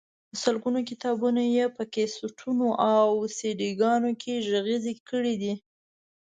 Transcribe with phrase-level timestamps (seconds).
[0.29, 3.07] په سلګونو کتابونه یې په کیسټونو او
[3.37, 5.53] سیډيګانو کې غږیز کړي دي.